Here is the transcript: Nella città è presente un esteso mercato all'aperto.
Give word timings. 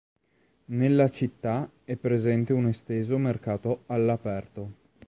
Nella 0.69 1.09
città 1.11 1.69
è 1.83 1.95
presente 1.95 2.53
un 2.53 2.65
esteso 2.67 3.19
mercato 3.19 3.83
all'aperto. 3.85 4.71